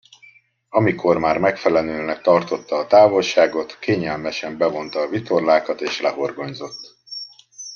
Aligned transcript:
Amikor 0.69 1.17
már 1.17 1.37
megfelelőnek 1.37 2.21
tartotta 2.21 2.75
a 2.75 2.87
távolságot, 2.87 3.79
kényelmesen 3.79 4.57
bevonta 4.57 4.99
a 4.99 5.07
vitorlákat 5.07 5.81
és 5.81 6.01
lehorgonyzott. 6.01 6.95